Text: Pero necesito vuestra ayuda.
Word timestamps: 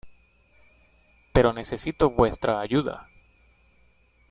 Pero 1.31 1.53
necesito 1.53 2.09
vuestra 2.09 2.59
ayuda. 2.59 3.07